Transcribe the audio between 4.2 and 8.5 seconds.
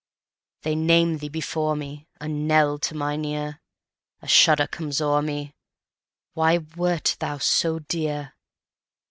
shudder comes o'er me—Why wert thou so dear?